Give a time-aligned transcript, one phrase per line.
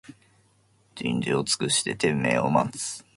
[0.95, 3.05] 人事を尽くして天命を待つ